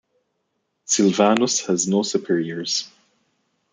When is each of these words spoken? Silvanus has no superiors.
Silvanus 0.85 1.67
has 1.67 1.87
no 1.87 2.01
superiors. 2.01 2.89